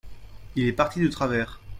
il 0.55 0.65
est 0.65 0.73
parti 0.73 0.99
de 0.99 1.07
travers. 1.09 1.61